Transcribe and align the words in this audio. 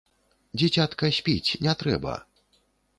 Дзіцятка 0.61 1.05
спіць, 1.19 1.57
не 1.67 1.79
трэба! 1.85 2.19